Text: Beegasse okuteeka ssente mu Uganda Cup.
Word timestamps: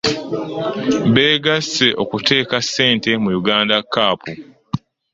Beegasse 1.13 1.87
okuteeka 2.03 2.57
ssente 2.65 3.09
mu 3.23 3.29
Uganda 3.39 3.77
Cup. 3.93 4.19